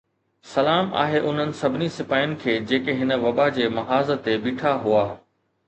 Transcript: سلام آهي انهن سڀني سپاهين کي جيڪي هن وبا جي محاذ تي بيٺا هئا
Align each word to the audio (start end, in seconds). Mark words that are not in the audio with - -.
سلام 0.53 0.87
آهي 1.01 1.19
انهن 1.31 1.51
سڀني 1.59 1.89
سپاهين 1.99 2.33
کي 2.45 2.57
جيڪي 2.73 2.97
هن 3.03 3.15
وبا 3.27 3.47
جي 3.61 3.71
محاذ 3.79 4.13
تي 4.29 4.37
بيٺا 4.49 4.77
هئا 4.89 5.09